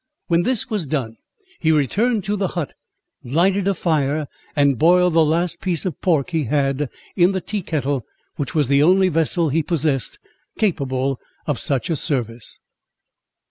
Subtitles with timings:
[0.29, 1.17] When this was done,
[1.59, 2.73] he returned to the hut,
[3.23, 7.61] lighted a fire, and boiled the last piece of pork he had, in the tea
[7.61, 8.03] kettle,
[8.35, 10.17] which was the only vessel he possessed,
[10.57, 12.59] capable of such a service.